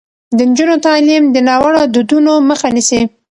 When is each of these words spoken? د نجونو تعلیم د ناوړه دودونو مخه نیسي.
د 0.37 0.39
نجونو 0.49 0.75
تعلیم 0.87 1.23
د 1.31 1.37
ناوړه 1.47 1.81
دودونو 1.95 2.33
مخه 2.49 2.67
نیسي. 2.75 3.01